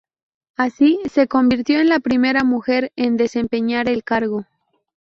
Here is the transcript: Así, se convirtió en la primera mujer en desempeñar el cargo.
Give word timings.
Así, 0.57 0.99
se 1.11 1.27
convirtió 1.27 1.79
en 1.79 1.87
la 1.89 1.99
primera 1.99 2.43
mujer 2.43 2.91
en 2.95 3.17
desempeñar 3.17 3.87
el 3.87 4.03
cargo. 4.03 4.45